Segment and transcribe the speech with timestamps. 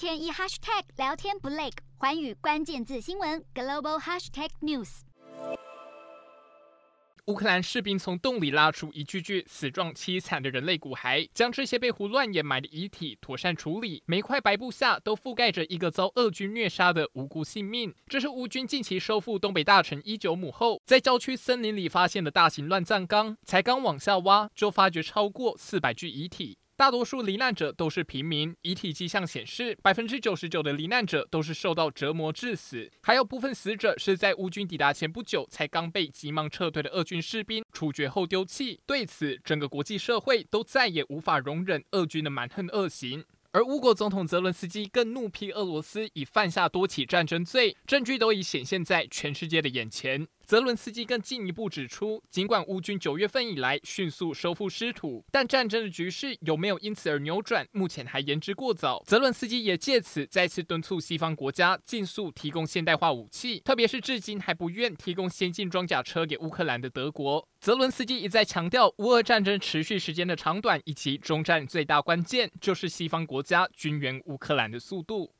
[0.00, 1.68] 天一 hashtag 聊天不累，
[1.98, 5.00] 寰宇关键字新闻 global hashtag news。
[7.26, 17.94] 乌克兰士兵从洞里拉出一具具死状凄惨的人类骨骸，将这些被胡乱掩埋的遗体妥善处理，每块白布下都覆盖着一个遭俄军虐杀的无辜性命。
[18.06, 26.56] 这是乌军近期收复东北大城伊久姆后，在郊区森林里发现的大型乱葬岗，才刚往下挖，就发掘超过四百具遗体。
[26.80, 38.80] 大多数罹难者都是平民，遗体迹象显示，百分之九十九的罹难者都是受到折磨致死，还有部分死者是在乌军抵达前不久才刚被急忙撤退的俄军士兵处决后丢弃。
[38.86, 43.26] 对此，整个国际社会都再也无法容忍俄军的蛮横恶行。
[43.52, 50.26] 而乌国总统泽伦斯基更怒批俄罗斯已犯下多起战争罪，证据都已显现在全世界的眼前。
[50.50, 59.00] 泽伦斯基更进一步指出，尽管乌军九月份以来迅速收复失土，但战争的局势有没有因此而扭转，目前还言之过早。
[59.06, 67.46] 泽伦斯基也借此再次敦促西方国家尽速提供现代化武器，特别是至今还不愿提供先进装甲车给乌克兰的德国。
[67.60, 75.28] 泽伦斯基一再强调，乌俄战争持续时间的长短以及终战最大关键就是西方国家军援乌克兰的速度。